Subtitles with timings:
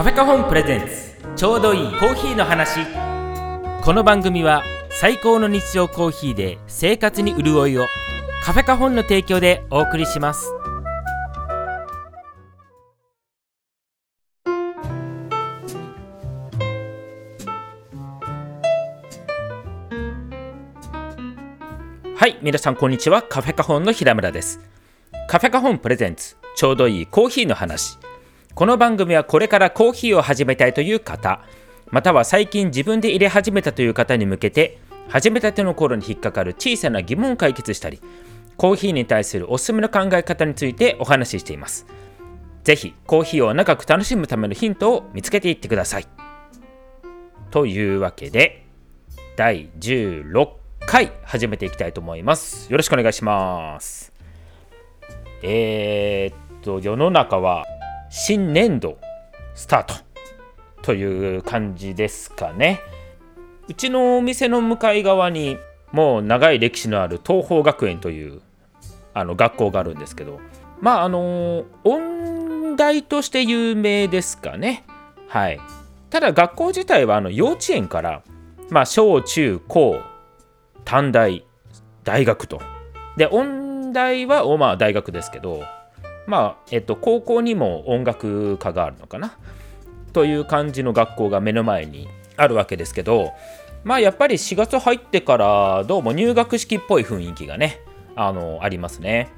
[0.00, 1.14] カフェカホンプレゼンツ。
[1.36, 2.86] ちょうどいいコーヒーの話。
[3.82, 7.86] この番組は最高の日常コーヒーで生活に潤いを。
[8.42, 10.54] カフェカホンの提供でお送りします。
[22.16, 23.20] はい皆さんこんにちは。
[23.20, 24.60] カフェカホンの平村です。
[25.28, 26.38] カフェカホンプレゼンツ。
[26.56, 27.98] ちょうどいいコーヒーの話。
[28.54, 31.40] この番組はこれからコーヒーを始めたいという方
[31.90, 38.00] または最近自分で入れ始めたという方に向けて始めたての頃に引っかかる小さな疑問を解決したり
[38.56, 41.86] コーヒーに対するおすすめの考え方についてお話ししています。
[42.62, 46.06] ぜひコーヒーを長く楽しむためのヒントを見つけていってください。
[47.50, 48.66] というわけで
[49.36, 50.48] 第16
[50.80, 52.70] 回始めていきたいと思います。
[52.70, 54.12] よろしくお願いします。
[55.42, 57.64] えー、っと世の中は
[58.12, 58.98] 新年度
[59.54, 59.94] スタート。
[60.82, 62.80] という感じですかね。
[63.68, 65.58] うちのお店の向かい側に
[65.92, 68.42] もう長い歴史のある東邦学園という
[69.14, 70.40] あの学校があるんですけど。
[70.80, 74.82] まああの音大として有名ですかね。
[75.28, 75.60] はい。
[76.10, 78.24] ただ学校自体はあの幼稚園から
[78.70, 80.00] まあ小中高
[80.84, 81.46] 短大
[82.02, 82.60] 大学と。
[83.16, 85.62] で音大はまあ大学ですけど
[86.30, 89.36] まあ、えっと、高校にも音楽科があるのかな？
[90.12, 92.06] という感じの学校が目の前に
[92.36, 93.32] あるわけですけど、
[93.82, 97.80] まあやっぱり4月入ってからどうも入学式っぽい雰囲気がね、
[98.14, 99.32] あの、ありますね。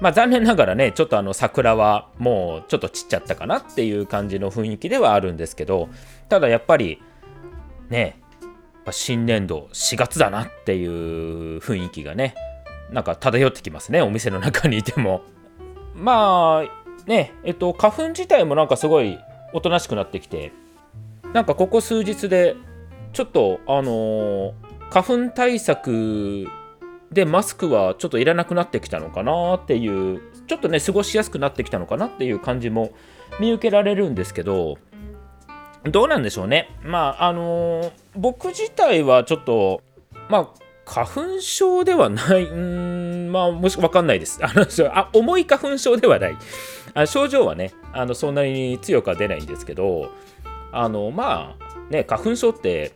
[0.00, 5.88] まあ残念ながらね、ちょっとあの桜はもうちょっと散っちゃったかなっていう感じの雰囲気ではあるんですけど、
[6.28, 7.02] ただやっぱり
[7.88, 8.20] ね、
[8.92, 12.36] 新年度4月だなっていう雰囲気がね、
[12.92, 15.22] なんか漂ってきますね、お店の中にいても。
[15.96, 19.18] まあねえっと花粉自体もなんかすごい
[19.52, 20.52] おとなしくなってきて
[21.32, 22.56] なんかここ数日で
[23.12, 24.54] ちょっとあのー、
[24.90, 26.46] 花粉対策
[27.10, 32.92] でマスクはちょっといらなくなってきたのかなっていうちょっとね過ごしやすくなってきたのかなっていう感じも
[33.40, 34.76] 見受けられるんですけど
[35.84, 36.68] どうなんでしょうね。
[36.82, 39.82] まああのー、僕自体はちょっと
[40.28, 44.38] まあ花粉症ではない、うんまあ、もしわかんないです。
[44.42, 44.64] あの
[44.96, 46.36] あ重い花粉症ではない。
[46.94, 50.12] あ症状はね、あのそんなに強くは出ないんですけど、
[50.72, 52.92] あのまあね、花粉症って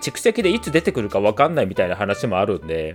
[0.00, 2.94] 蓄積でいつ出てくるかわかんないみたいな話もあるんで、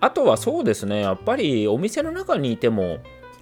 [0.00, 2.98] あとはそうですね、やっぱりお店の中にいても、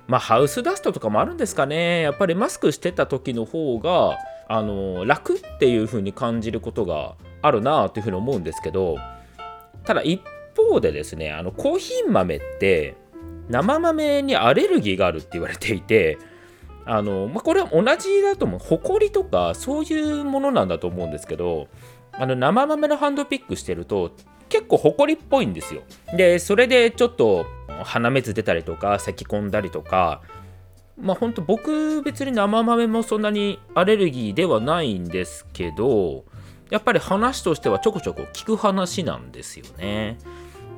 [0.09, 4.19] まあ、ハウスダストとかもあるんですかね、やっぱりマスクしてた時の方が、
[4.49, 8.97] あの楽っていう風に感じることがあるなあというふうに思うんですけど、
[9.85, 10.21] ただ一
[10.57, 12.97] 方でですねあのコーヒー豆って
[13.49, 16.19] 生豆にアレルギーがあるって言われていて
[16.87, 18.61] あの、まあ、これは同じだと思う。
[18.61, 21.69] ホコリとかそういうものなんだと思うんですけど
[22.13, 24.13] あの生豆のハンドピックしてると
[24.49, 25.83] 結構ホコリっぽいんですよ。
[26.17, 27.47] でそれでちょっと
[27.85, 30.23] 鼻水出たりとか咳き込んだりとか
[31.01, 36.25] まあ本当僕別に生豆もそんなにアレルギーではないんですけど
[36.71, 40.19] やっぱり話としてはちょこちょこ聞く話なんですよね。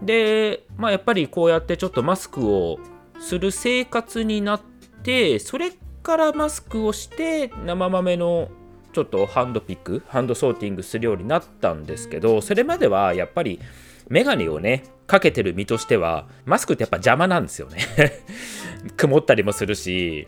[0.03, 2.79] で、まあ、やっぱりこうやってちょっとマスクを
[3.21, 4.61] する生活になっ
[5.03, 5.73] てそれ
[6.03, 8.49] からマスクをして生豆の
[8.93, 13.61] ちょっとハンドピックハンドソーティングするようになったんですけどそれまではやっぱり
[14.09, 17.79] メガネをねかけてる身としてはマスクってやっぱ邪魔なんですよね
[18.97, 20.27] 曇ったりもするし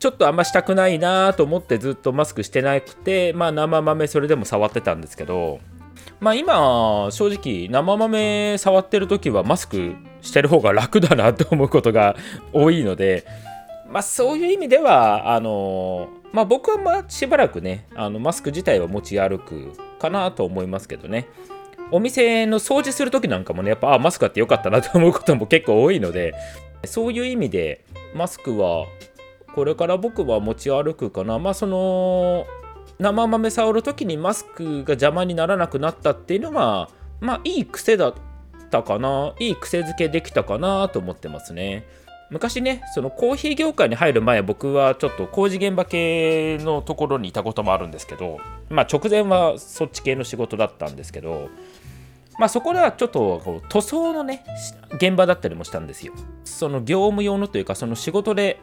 [0.00, 5.60] ちょっとあんましたくないなと思ってずっとマスクしてなくてまあ生豆それでも触ってたんですけど
[6.20, 12.16] まあ今正直生豆触ってる時はマスクしてる方が楽だなと思うことが
[12.54, 13.26] 多いので
[13.90, 21.28] まあそういう意味ではあのまあ僕はまあしばらくねあのマスク自体は持ち歩くかなと思いますけどね。
[21.92, 26.34] お店の掃除する時なんかもねやっぱあマスクあってよかったなと思うことも結構多いので
[26.84, 27.84] そういう意味で
[28.14, 28.86] マスクは
[29.54, 31.38] これから僕は持ち歩くかな。
[31.38, 32.46] まあその
[32.98, 36.88] 生豆触る時にマスクが邪魔にならなくなったっていうのが
[37.20, 38.14] まあいい癖だっ
[38.70, 39.34] たかな。
[39.38, 41.86] いい癖づけできたかなと思ってますね。
[42.30, 48.38] 昔ねそのコーヒー業界に入る前僕はちょっと工事現場系のところにいたこともあるんですけど
[48.68, 51.48] まあ直前はそっち系の仕事だったんですけど
[52.38, 54.44] まあそこではちょっと塗装のね
[54.94, 56.14] 現場だったりもしたんですよ。
[56.44, 58.60] その業務用のというかその仕事で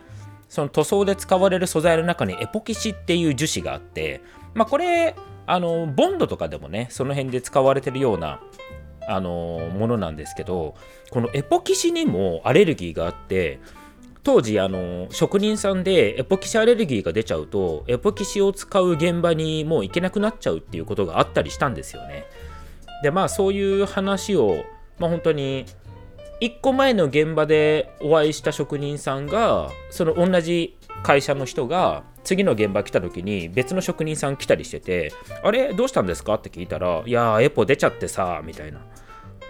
[0.49, 4.21] その塗装で使われる素材の中にエポキシっていう樹脂があって、
[4.53, 5.15] まあ、これ
[5.45, 8.41] あのボンドとかでもねその辺で使われてるような
[9.07, 10.75] あのものなんですけど
[11.09, 13.59] このエポキシにもアレルギーがあって
[14.23, 22.25] 当時あの職人さんでエポキシアレルギーが出ちゃうとエポキシを使う現場にもう行けなくなっちゃうっていうことがあったりしたんですよね。
[23.03, 24.65] でまあそういう話を
[24.99, 25.65] まあ本当に
[26.41, 35.13] 1個前の現場でお会いした職人さんがその同じ会社の人が次の現場来た時に別の職人さん来たりしてて
[35.43, 38.79] 「あれどうしたんですか?」って聞いたら「いやーエポ出ちゃってさ」みたいな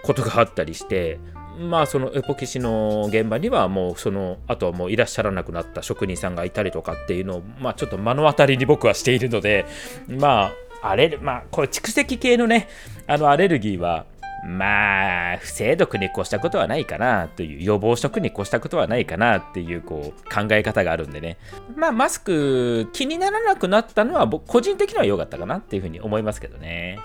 [0.03, 1.19] ことがあったりして
[1.59, 9.65] まあそのエポキシの現場にはもうそのあとはもういらっしゃらなくなった職人さんがいたりとかっていうのをまあちょっと目の当たりに僕はしているので
[10.07, 10.51] ま
[10.81, 12.67] ああれまあこれ蓄積系のね
[13.07, 14.05] あのアレルギーは
[14.47, 21.37] まあ不正毒に越したことはないかなという予防食に越したことはないかなっていうこう考え方があるんでね。
[21.75, 26.97] まあマスク気にならなくなったのは僕個人的には良かったかなっていうふうに思いますけどね。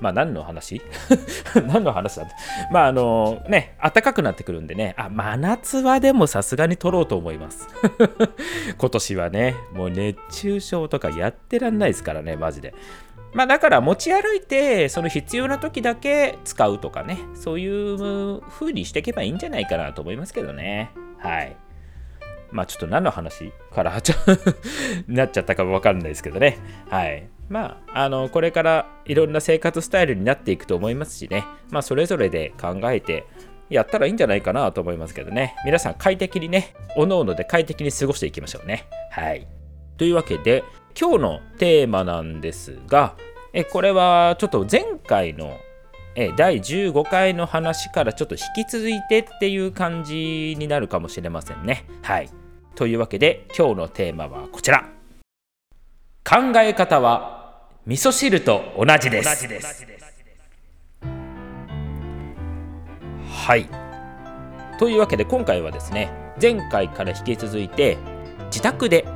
[0.00, 0.82] まあ何の話？
[1.68, 2.26] 何の話だ
[2.72, 7.68] まああのね、暖かくなってくるんでね、あ、真夏はでもさすがに取ろうと思います。
[8.76, 12.74] 今年はね、もう熱中症とかやってらんないですからね、マジで。
[13.38, 20.90] まあだから持ち歩いて、その必要な時だけ使うとかね、そういう風にしていけばいいんじゃないかなと思いますけどね。
[21.18, 21.56] はい。
[22.50, 23.92] まあちょっと何の話から
[25.06, 26.58] なっちゃったかもわかんないですけどね。
[26.90, 27.28] はい。
[27.48, 31.44] まあ、あの、これからいろんな生活スタイルになっていくと思いますしね。
[31.70, 33.24] まあ、それぞれで考えて
[33.70, 35.54] やったらいいんじゃないかなと思いますけどね。
[35.64, 38.88] 皆さん快適にね、おのおので快適に過ごしていきましょうね。
[39.12, 39.46] はい。
[39.96, 40.64] というわけで、
[41.00, 43.14] 今日のテーマなんですが、
[43.52, 45.56] えこれはちょっと前回の
[46.16, 51.84] え第15回の話からちょっと引き続いてっていう感じになるかもしれませんね。
[52.02, 52.28] はい。
[52.74, 54.88] というわけで今日のテーマはこちら。
[56.24, 59.46] 考え方は味噌汁と同じです。
[63.46, 63.68] はい。
[64.80, 66.10] というわけで今回はですね
[66.42, 67.96] 前回から引き続いて
[68.46, 69.06] 自宅で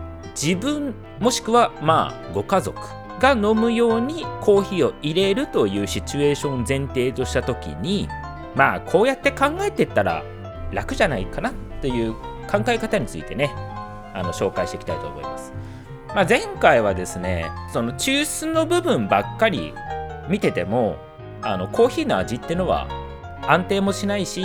[0.40, 2.80] 自分もしくはまあご家族
[3.20, 8.08] が飲むようにコーヒーを入れるというシチュエーションを前提とした時に
[8.54, 10.24] まあこうやって考えてったら
[10.72, 12.14] 楽じゃないかなという
[12.50, 13.50] 考え方についてね
[14.14, 15.52] あの紹介していきたいと思います。
[16.08, 19.72] まあ、前回はですねその抽出の部分ばっかり
[20.28, 20.96] 見てても
[21.40, 22.86] あのコーヒーの味ってのは
[23.48, 24.42] 安定もしないし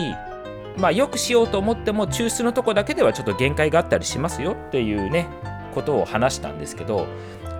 [0.78, 5.28] まあよくしようと思っても抽出のとこだけではちょっと限界があったりしますよっていうね
[5.78, 7.06] ことを話したんですけど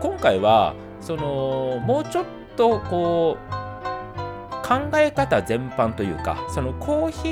[0.02, 2.26] 今回はそのもうちょっ
[2.56, 7.30] とこう考え方全般というかそのコーヒ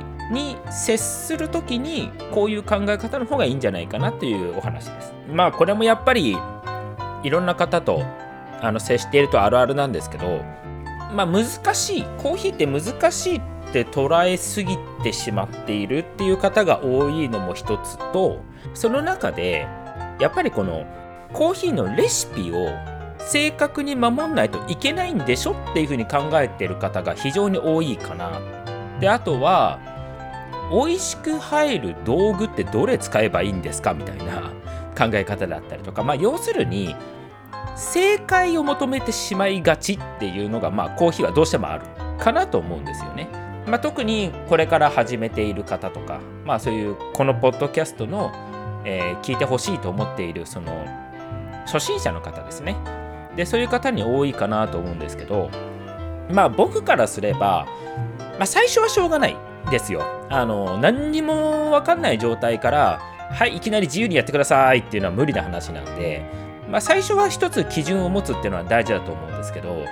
[0.00, 5.12] ーに接する時にこういう考え方の方がいいんじゃないかなというお話です。
[5.28, 6.36] まあこれもやっぱり
[7.22, 8.02] いろんな方と
[8.60, 10.40] あの接しているとあるあるなんですけど
[11.14, 11.44] まあ難
[11.74, 13.40] しいコーヒーって難しいっ
[13.72, 18.40] て捉えすぎてしまっているっていう方が多いのも一つと
[18.74, 19.68] その中で
[20.22, 20.86] やっぱりこの
[21.32, 22.68] コーヒーのレシピを
[23.18, 28.40] 正確に守んないといけないんでしょっていうふうに考えてる方が非常に多いかな。
[29.00, 29.80] であとは
[30.70, 34.52] 美味しく入る道具ってどれ使えばいいんですかみたいな
[34.96, 36.94] 考え方だったりとか、まあ、要するに
[37.74, 41.84] 正解を求めてしまいがちっていうのが、まあ、コーヒーはどうしてもある
[42.18, 43.28] かなと思うんですよね。
[43.66, 48.32] まあ、特にこれから始めている方とか、まあ、そういうこのポッドキャストの、
[48.84, 50.86] えー、聞いてほしいと思っているその
[51.66, 52.76] 初心者の方ですね。
[53.36, 55.50] でそういう方に多いかなと思うんですけど
[56.30, 57.66] まあ僕からすれば、
[58.38, 59.36] まあ、最初はしょうがない
[59.70, 60.02] ですよ。
[60.28, 66.24] あの何にも分かんない状態からはいいきなり自由にやってくださいっていうのは無理な話なんで、
[66.68, 69.84] まあ、最初は一つ基準を持つっていうのは大事だと思うんですけど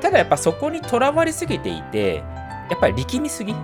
[0.00, 2.24] ただやっぱそこにとらわれすぎていて
[2.70, 3.54] やっぱり力みすぎ？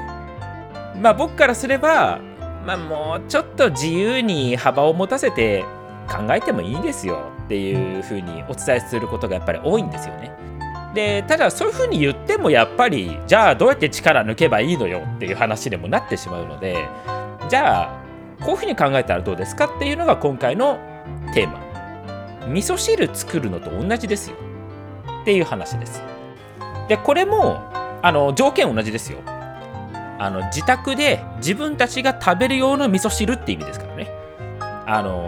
[1.00, 2.18] まあ僕からすれば
[2.64, 5.64] まあもうちょっと自由に幅を持たせて
[6.08, 10.32] 考えてもいいですよっていうふうにお伝えすることがやっぱり多いんですよね。
[10.94, 16.88] でただそういうふうに言ってもやっぱりじゃあどうやって力抜けばいいのよっていう話でもなってしまうので
[17.48, 20.78] じゃあこういうふうに考えたらどうですかっていうのが今回の
[21.32, 21.70] テーマ。
[22.48, 24.36] 味噌汁作るのと同じですよ
[25.22, 26.02] っていう話です。
[26.88, 27.60] でこれも
[28.02, 29.18] あの条件同じですよ。
[30.20, 34.10] あの自宅で自分たちが食べる用の味噌汁って意味ですからね。
[34.86, 35.26] あの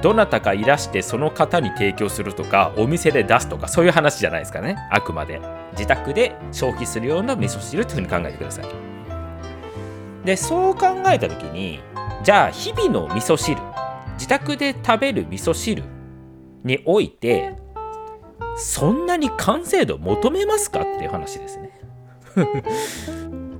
[0.00, 4.76] どなたかいらしてその方に提供するとかお店で出すとかそういう話じゃないですかね。
[4.90, 5.40] あくまで。
[5.72, 8.66] 自宅で消費するような味噌汁というふうに考えてください。
[10.24, 11.80] でそう考えた時に
[12.22, 13.58] じゃあ日々の味噌汁
[14.14, 15.82] 自宅で食べる味噌汁
[16.62, 17.56] において
[18.56, 21.70] そんなに完成度求めますかっていう話ですね。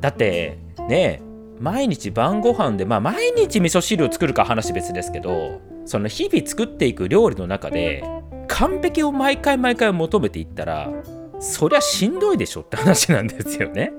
[0.03, 1.23] だってね
[1.61, 8.05] 毎日晩ご飯でまあ毎日味噌汁を作るか話別ですけどその日々作っていく料理の中で
[8.49, 10.91] 完璧を毎回毎回求めていったら
[11.39, 13.93] そりゃしんどいでしょって話なんですよね。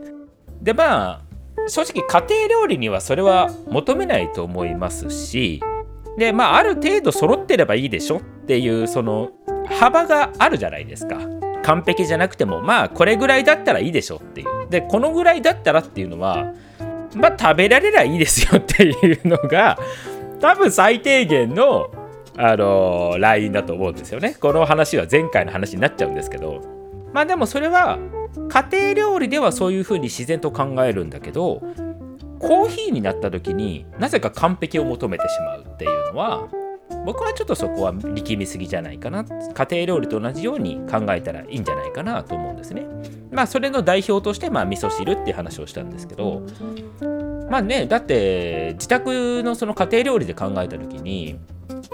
[0.61, 1.21] でまあ
[1.67, 5.61] 正直家庭料理にはそれは求めないと思いますし
[6.17, 9.31] でまあある程度揃ってればいいでしょっていうその
[9.79, 11.17] 幅があるじゃないですか。
[11.63, 14.69] 完璧じゃなくてもまあこれぐらいだったらいいでしょっていう。
[14.69, 16.53] でこのぐらいだったらっていうのは
[17.15, 19.77] まあ食べられりゃいいですよっていうのが
[20.39, 21.91] 多分最低限の
[22.35, 24.35] あのー、ラインだと思うんですよね。
[24.39, 26.61] この話は前回の話になっちゃうんですけど。
[27.13, 27.99] まあでもそれは
[28.49, 31.61] 家庭料理ではそういうふうに自然と考えるんだけど
[32.39, 36.47] コーヒーになった時になぜか完璧を求めてしまうっていうのは
[37.05, 39.23] 僕はちょっとそこは力みすぎじゃないかな。
[39.23, 42.85] 家庭料理と同じように考えたらいいんじゃないかなと思うんですね。
[43.31, 46.43] まあそれの代表としてまあ味噌汁っていう話をしたんですけど。
[47.49, 51.37] まあねだって自宅のその家庭料理で考えた時に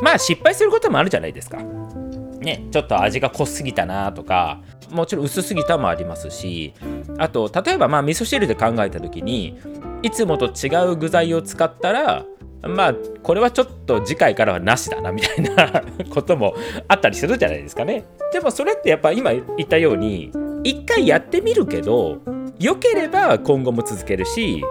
[0.01, 1.57] まあ失敗することもあるじゃないですか。
[1.57, 4.61] ねちょっと味が濃すぎたなとか
[4.91, 6.73] もちろん薄すぎたもありますし
[7.17, 9.57] あと例えばまあ味噌汁で考えた時に
[10.01, 12.25] いつもと違う具材を使ったら
[12.61, 16.55] まあこれはちょっと次回からはなしだなみたいなことも
[16.87, 18.03] あったりするじゃないですかね。
[18.33, 20.31] でもそれってやっぱ今言ったように
[20.63, 22.21] 一回やってみるけど
[22.59, 24.61] 良ければ今後も続けるし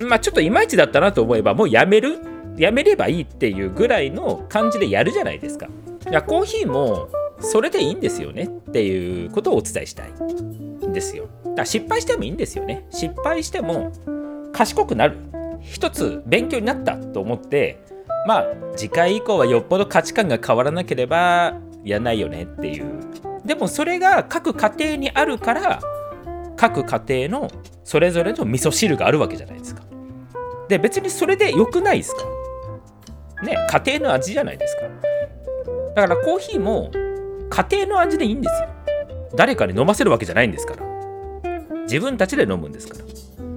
[0.00, 2.20] まあちょっといまいちだったなと思えばもうやめる？
[2.56, 5.68] やめればいいっていうぐらいの感じでやるじゃないですか。
[6.10, 7.08] いやコーヒーも
[7.40, 11.28] それでいいんですよねっていうことをお伝えしたいんですよ。
[11.44, 12.86] だから失敗してもいいんですよね。
[12.90, 13.90] 失敗しても
[14.52, 15.16] 賢くなる
[15.62, 17.80] 一つ勉強になったと思って
[18.26, 21.54] まあ次回以降はよっぽど価値観が変わらなければ
[21.84, 22.86] やんないよねっていう。
[23.44, 25.80] でもそれが各家庭にあるから
[26.56, 27.50] 各家庭の
[27.82, 29.82] それぞれの味噌汁があるわけじゃないですか。
[30.68, 32.22] で別にそれで良くないですか。
[33.42, 34.82] ね家庭の味じゃないですか。
[35.96, 36.90] だからコーヒーも
[37.50, 38.68] 家庭の味でいいんですよ。
[39.34, 40.86] 誰かに飲ませるわけじゃないんですから。
[41.82, 43.04] 自分たちで飲むんですから。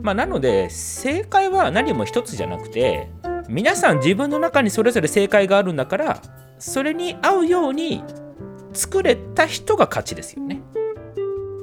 [0.06, 3.10] まあ、なので正解は何も一つじゃなくて
[3.50, 6.22] 皆さん自分の中にそれぞれ正解があるんだから
[6.60, 8.04] それに合うように
[8.72, 10.62] 作れた人が勝ちですよね。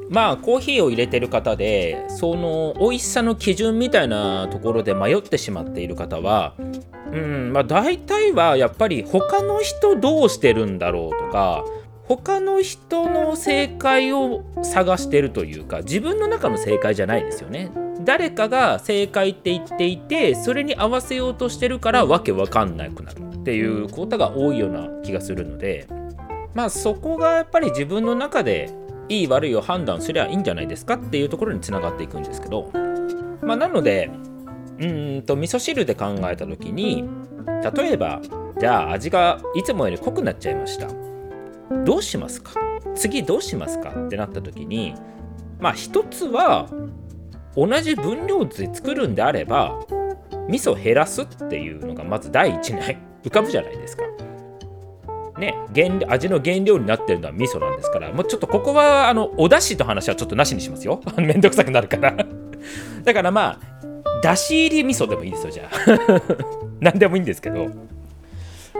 [0.08, 6.54] まあコーヒーを入れてる方でその美味しさの基準みたいなところで迷ってしまっている方は
[7.12, 11.64] うんまあ大体はやっぱり他の人どうしてるんだろうとか
[12.08, 17.70] 他の人の正解を探してるというか自分の中の正解じゃないですよね。
[18.04, 25.86] 誰かが正解って言っていてそれに合わせようとしてるからわけわかんなくなるっていうことが多いような気がするので
[26.54, 28.70] まあそこがやっぱり自分の中で
[29.08, 32.70] いい悪いを判断すりゃいいんじゃないですかっていうところにつながっていくんですけど
[33.42, 34.10] まあなので
[34.78, 34.86] う
[35.18, 37.04] んと味噌汁で考えた時に
[37.76, 38.20] 例えば
[38.58, 40.88] じゃあ味がいつもより濃くなっちゃいました。
[41.84, 42.52] どうしますか？
[42.94, 43.90] 次どうしますか？
[43.90, 44.94] ってなった時に
[45.58, 46.68] まあ一つは
[47.56, 49.78] 同じ分量で作るんであれば
[50.48, 52.80] 味噌減らすっていうのがまず第一に
[53.24, 54.04] 浮かぶじゃないですか。
[55.38, 61.00] ね、原味の原料になってるのは味噌なんですからもうちょっとここはあのお出汁と話はちょっとなしにしますよ。
[61.16, 62.14] めんどくさくなるから。
[63.02, 66.22] だからまあだし入り味噌でもいいですよじゃあ。
[66.80, 67.70] 何でもいいんですけど。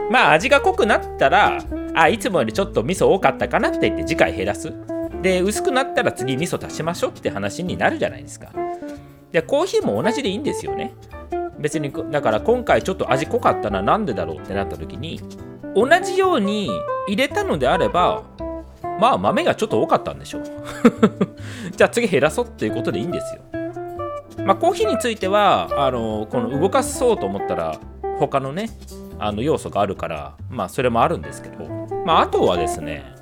[0.09, 1.59] まあ味が濃くなったら
[1.95, 4.71] あいつもよりちょっと味噌多かったかなって言って次回減らす。
[5.23, 8.51] で薄くなったら次味噌足しましょうって話になるじゃないですか。
[9.31, 10.93] でコーヒーも同じでいいんですよね。
[11.57, 15.21] 別にだから今回ちょっと味濃かったななんでだろうってなった時に
[15.75, 16.69] 同じように
[17.07, 18.23] 入れたのであれば
[18.99, 20.43] まあ豆がちょっと多かったんでしょう。
[21.75, 23.41] じゃあ次減らそうっていうことでいいんですよ。
[24.45, 27.77] まあコーヒーについてはあのこの動かそうと思ったら
[28.19, 28.69] 他のね
[29.19, 31.65] あの要素があるからまあそれもあるんですけど。
[32.05, 33.12] まああとはですね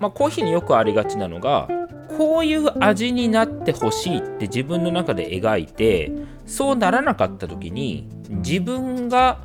[0.00, 1.68] まあコーヒーによくありがちなのが
[2.16, 6.10] こういう味になってほしいって自分の中で描いて
[6.46, 9.38] そうならなかった時に自分が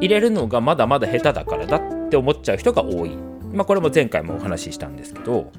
[0.00, 3.16] 入れるのがまだまだ下手だからだって思っちゃう人が多い。
[3.52, 5.52] まあこれも前回もお話ししたんですけど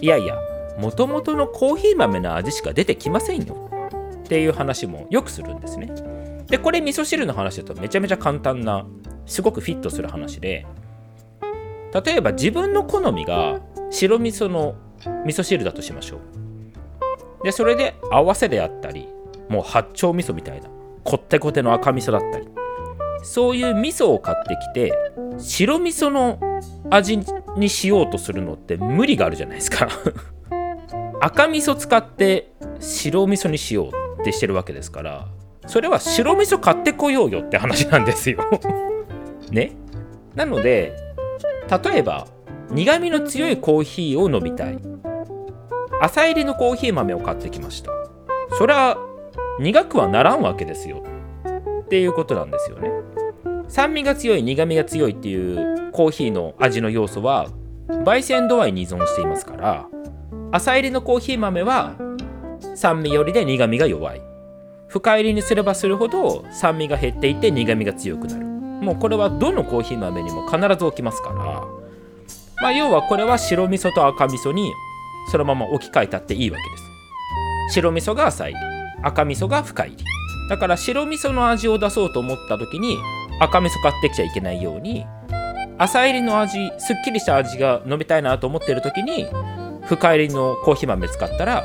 [0.00, 0.36] いやいや
[0.78, 3.68] もともとのコーヒー豆の味しか出てきませんよ
[4.20, 5.90] っていう話もよくするんですね。
[6.46, 8.86] でこれ味噌汁の話だとめちゃめちゃ簡単な
[9.26, 10.64] すごくフィットする話で
[12.04, 14.74] 例えば自分の好みが白味噌の
[15.24, 17.44] 味噌汁だとしましょう。
[17.44, 19.08] でそれで合わせであったり
[19.48, 20.68] もう八丁味噌みたいな
[21.04, 22.48] こってこての赤味噌だったり。
[23.22, 24.92] そういう味噌を買ってきて
[25.38, 26.38] 白味噌の
[26.90, 27.18] 味
[27.56, 29.88] にしようとするのって無理があるじゃないですか。
[31.20, 35.26] 赤味噌使って白味噌にしようってしてるわけですから
[35.66, 38.38] それは白味噌買ってこようよって話なんですよ。
[39.50, 39.72] ね？
[40.34, 41.07] なので
[41.70, 42.26] 例えば
[42.70, 44.78] 苦味の強いコーヒーを飲みたい。
[46.00, 47.90] 朝入りのコーヒー豆を買ってきました。
[48.58, 48.96] それは
[49.60, 51.02] 苦くはならんわけですよ。
[51.82, 52.90] っていうことなんですよね。
[53.68, 57.48] 酸味が強い苦味が強いっていうコーヒーの味の要素は
[57.88, 59.86] 焙煎度合いに依存していますから
[60.52, 61.96] 朝入りのコーヒー豆は
[62.74, 64.22] 酸味よりで苦味が弱い。
[64.86, 68.46] 深入りにすればするほど酸味が減っていて苦味が強くなる。
[68.46, 71.57] もうこれはどのコーヒー豆にも必ず起きますから
[72.62, 74.72] まあ要はこれは白味噌と赤味噌に
[75.30, 76.76] そのまま置き換えたっていいわけで
[77.68, 77.74] す。
[77.74, 78.58] 白味噌が浅入り
[79.02, 80.04] 赤味噌が深入り
[80.48, 82.96] だから白味噌の味を出そうと思った時に
[83.40, 85.06] 赤味噌買ってきちゃいけないように
[85.76, 89.26] 浅入りの味すっきりした味が飲みたいなと思ってる時に
[89.86, 91.64] 深入りのコーヒー豆使ったら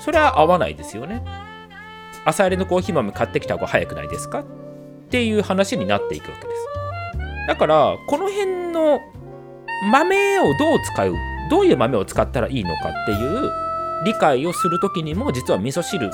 [0.00, 1.22] それは合わないですよね。
[2.24, 4.40] 朝入りのコーヒー豆買ってきた方が早くないですか？
[4.40, 4.44] っ
[5.10, 6.66] ていう話になっていくわけです。
[7.46, 9.00] だからこの辺の
[9.82, 11.16] 豆をどう使う？
[11.50, 13.50] どういう豆を使ったらいいのかっていう
[14.04, 16.10] 理解をする時にも実は味噌汁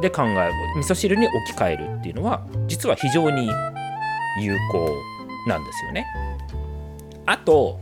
[0.00, 0.52] で考える。
[0.76, 3.50] 味噌汁に置き換えるっていうのは実は非常に
[4.40, 4.96] 有効
[5.46, 6.06] なんですよね。
[7.26, 7.78] あと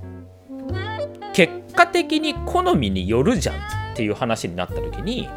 [1.33, 3.61] 結果的に好みによるじゃんっ
[3.95, 5.28] ていう話になった時に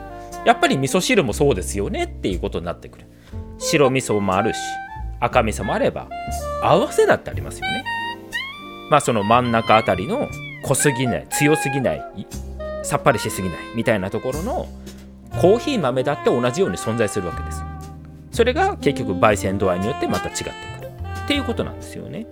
[0.45, 3.05] やっぱり味噌汁もそうですよねっていうことになってくる。
[3.59, 4.57] 白味噌もあるし
[5.19, 6.09] 赤味噌もあれば
[6.63, 7.83] 合わせだってありますよね。
[8.91, 10.27] まあその真ん中あたりの
[10.63, 12.27] 濃すぎない強すぎない
[12.83, 14.67] さっぱりしすぎないみたいなところの
[15.39, 17.63] コーヒー豆だって同じように存在するわけです。
[18.33, 20.47] それが結局焙煎度合いによってまた違ってく
[20.83, 20.91] る。
[21.23, 22.27] っていうことなんですよね。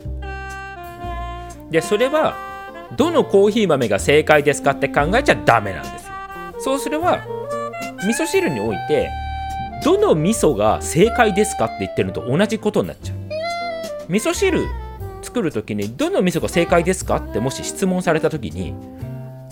[1.72, 2.36] でそれは
[2.98, 6.12] どのコーヒー豆が正解ですかって考えちゃダメなんですよ。
[6.60, 7.24] そうすれば
[8.06, 9.10] 味噌汁において
[9.86, 13.18] どの味噌が正解ですかって言ってるのと同じことになっちゃう。
[14.10, 14.68] 味噌汁
[15.30, 17.18] 作る時にどの味噌が正解ですか？
[17.18, 18.74] ってもし質問された時に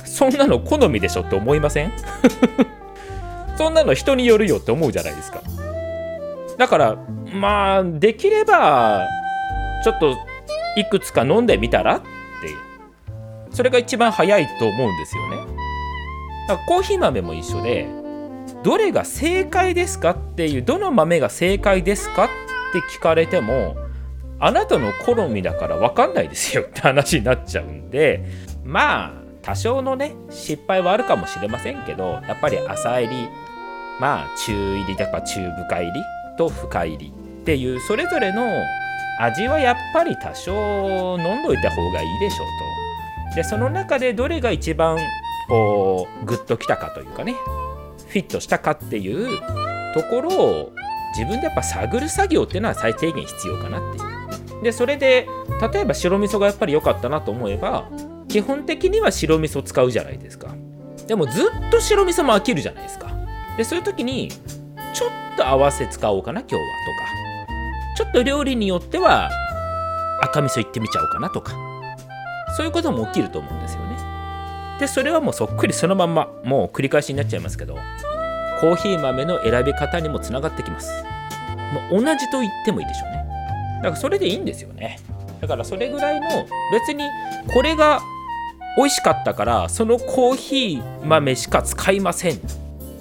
[0.04, 1.92] そんなの好みでしょって思いません？
[3.58, 5.42] そんなの人によるよって思うじゃないですか。
[6.58, 6.96] だから
[7.32, 9.06] まあできれば
[9.84, 10.16] ちょっと
[10.76, 11.98] いくつか飲んでみたら？
[11.98, 12.08] って
[13.52, 15.38] それが一番早いと思うんですよね。
[16.48, 17.88] だからコーヒー豆も一緒で
[18.64, 20.12] どれが正解ですか？
[20.12, 22.26] っていうどの豆が正解ですか？
[22.26, 22.28] っ
[22.74, 23.76] て聞かれても
[24.40, 26.64] あなたの好みだから分かんないですよ。
[26.68, 28.24] って話になっちゃうんで
[28.64, 33.30] まあ多少のね失敗はあるかもしれませんけどやっぱり浅入り
[34.00, 35.92] まあ中入りだか中深入り
[36.38, 38.46] と深入りっていうそれぞれの
[39.20, 42.48] 味はやっぱり多少飲んどいた方がいいでしょう
[43.32, 43.36] と。
[43.36, 44.98] でその中でどれが一番
[45.48, 47.34] こうグッときたかというかね
[48.10, 49.40] フィットしたかっていう
[49.94, 50.72] ところを
[51.16, 54.07] 自分でやっぱ探る作業っていうのは最低限必要かなっていう。
[54.64, 55.28] でそれで
[55.74, 57.88] 例えば白味噌がやっぱり良かったなと思えば
[58.28, 60.56] 基本的には白味噌使うじゃないですか。
[61.08, 63.12] でもずっと白味噌も飽きるじゃないですか。
[63.58, 64.30] でそういう時に
[64.94, 67.18] ちょっと合わせ使おうかな今日はとか。
[67.98, 69.30] ちょっと料理によっては
[70.22, 71.54] 赤味噌いってみちゃおうかなとか。
[72.56, 73.98] そういうことも起きると思うんですよね。
[74.80, 77.76] でそれはもうそっくりそのまんまもう繰り返しになっちゃいますけど
[78.62, 81.04] コーヒー豆の選び方にもつながってきます。
[81.92, 83.17] もう同じと言ってもいいでしょうね。
[83.78, 85.00] だからそれでいいんですよね。
[85.42, 86.28] だからそれぐらいの
[86.72, 87.04] 別に
[87.54, 88.02] これが
[88.78, 92.40] 美味しかったからそのコーヒー豆しか使いません。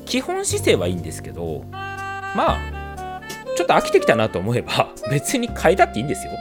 [0.04, 3.20] 基本姿勢はいいんですけどまあ
[3.56, 6.32] ちょっと飽きてきたなと思えば 別に変えたっていいんですよ。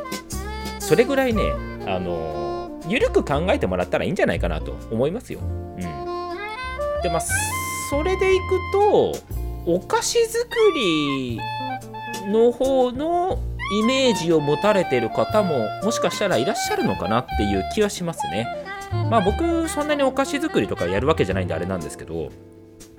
[0.80, 1.42] それぐらいね
[1.86, 5.40] あの緩く考えてもらったらいいんじゃないかなと思いますよ。
[5.40, 5.80] うん、
[7.02, 7.20] でまあ
[7.90, 8.42] それでいく
[8.72, 9.14] と
[9.66, 11.38] お菓子作り
[12.26, 13.38] の方の
[13.72, 18.46] イメージを持たれてる方ももしかしたらいらっしゃるのかなっていう気はしますね。
[19.10, 22.30] まあ僕そんなにお菓子作りとかやるわけじゃないんであれなんですけど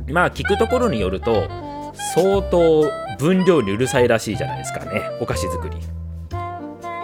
[0.07, 5.75] まあ聞くところによると相当分量にうるさいらしいじゃないですかねお菓子作り。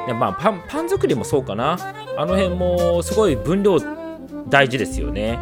[0.08, 1.78] でまあパンパン作りもそうかな
[2.18, 3.78] あの辺もすごい分量
[4.48, 5.38] 大事ですよね。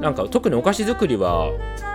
[0.00, 1.46] なんか特にお菓子作りは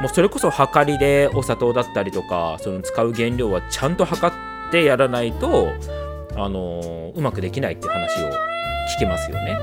[0.02, 4.51] もうそれこそ量りでお砂糖だったりとかその使う原料はちゃんと測って
[4.84, 5.68] やらないと
[6.36, 8.30] あのうまくできないって話を
[8.96, 9.58] 聞きますよね。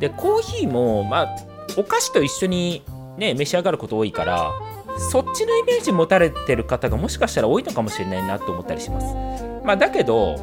[0.00, 1.36] でコーヒーもまあ
[1.76, 2.82] お菓子と一緒に
[3.16, 4.52] ね召し上がること多いから
[5.10, 9.14] そっちのイメージ持たれてる方がもしかしたら多いのかもしれないなと思ったりします。
[9.64, 10.36] まあ、だけど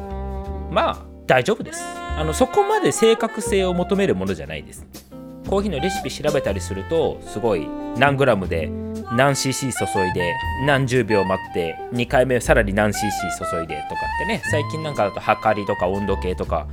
[0.70, 4.86] まあ大丈夫ですあのそこまで正確性を求めるものじゃないです。
[5.48, 8.70] コーヒーのレシピ調べたりするとすごい何グラムで
[9.12, 13.06] 何 cc 注いで何十秒待って2回目さらに何 cc
[13.38, 16.66] 注いでとかってね最近なんかだと測りとか温度計とか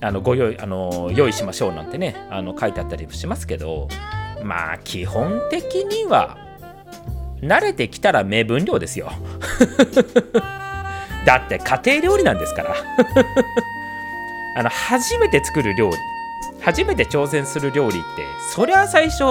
[0.00, 3.88] あのご用意あの用意しましょうなんてねあの書いてあったりしますけど
[4.42, 6.38] まあ基本的には
[7.42, 9.12] 慣れてきたら目分量ですよ。
[11.24, 12.74] だって家庭料理なんですから。
[14.56, 15.96] あの初めて作る料理
[16.60, 18.24] 初めて挑戦する料理って
[18.54, 19.24] そりゃ最初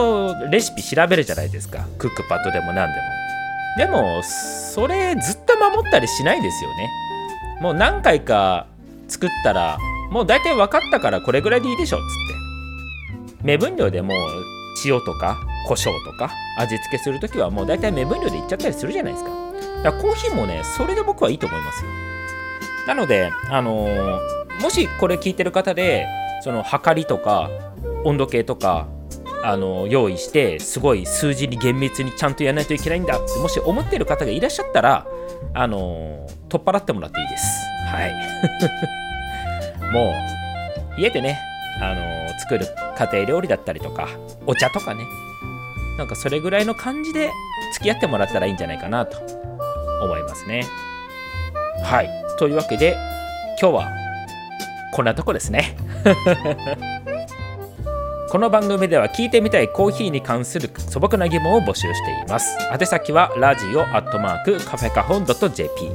[0.49, 1.85] レシピ調べるじゃないですか。
[1.97, 3.07] クックパッドでも何でも。
[3.77, 6.89] でもそれずっと守ったりしないですよね。
[7.61, 8.65] もう何回か
[9.07, 9.77] 作ったら
[10.11, 13.43] もう大体分かったからこれぐらいでいいでしょっつって。
[13.43, 14.17] 目分量でもう
[14.85, 19.29] 塩とか胡椒とか味付けするときはもう大体目分量でいっちゃったりするじゃないですか。
[19.83, 21.91] だからコーヒーもねそれで僕はいいと思いますよ。
[22.87, 26.07] なのであのー、もしこれ聞いてる方で
[26.47, 27.49] その測りとか
[28.05, 28.88] 温度計とか
[29.43, 35.05] あの用意してすごい数字に厳密にちゃんとやらないといけないんだってもし思ってる方がいらっしゃったら
[35.53, 37.43] あの取っ払ってもらっていいです。
[37.88, 38.13] はい。
[39.91, 40.13] も
[40.97, 41.38] う家でね
[41.81, 42.65] あの作る
[42.97, 44.07] 家庭料理だったりとか
[44.45, 45.03] お茶とかね。
[45.97, 47.29] なんかそれぐらいの感じで
[47.73, 49.17] 付き合ってもらったらいいんじゃないかなと
[50.01, 50.63] 思いますね。
[51.83, 52.10] はい。
[52.39, 52.95] というわけで
[53.62, 54.06] 今日は
[54.97, 55.77] こんなとこですね。
[58.31, 62.57] この番組では聞いてみたいコーヒーに関する素朴な疑問を募集しています。
[62.73, 65.91] 宛先はラジオアットマークカフェカホン .jp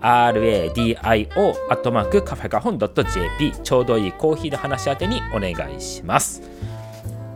[0.00, 6.42] radio アットマークカフェカホン .jp ちょうどいいコーヒーの話宛てにお願いします。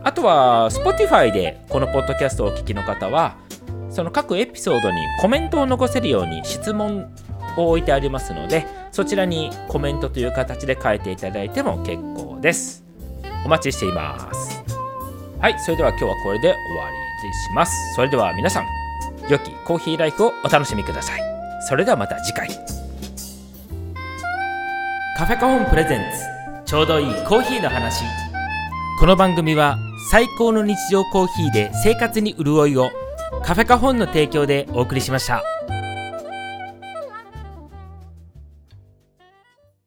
[0.05, 3.35] あとは Spotify でこのポッドキャストをお聞きの方は
[3.89, 7.13] その各エピソードにコメントを残せるように質問
[7.57, 12.83] を置いてありますのでそちらにコメントという形で書いていただいても結構です。
[13.45, 14.63] お待ちしています。
[15.39, 17.73] はいそれでは今日はこれで終わりにします。
[17.95, 18.65] それでは皆さん
[19.29, 21.21] 良きコーヒーライフをお楽しみください。
[21.67, 22.49] それではまた次回。
[25.17, 26.01] カフェカホンプレゼン
[26.65, 28.03] ツちょうどいいコーヒーの話。
[28.99, 29.77] この番組は
[30.11, 32.91] 最高の日常コーヒーで生活に潤いを
[33.43, 35.56] カフェカホンの提供でお送りしました。